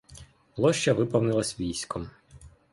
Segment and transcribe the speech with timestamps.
[0.55, 2.09] Площа виповнилася військом.